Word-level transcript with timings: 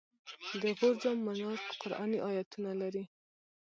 د 0.61 0.63
غور 0.77 0.95
جام 1.01 1.17
منار 1.27 1.57
قرآني 1.81 2.19
آیتونه 2.29 2.71
لري 2.81 3.03